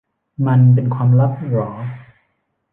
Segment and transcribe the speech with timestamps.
[0.47, 1.71] มันเป็นความลับหรอ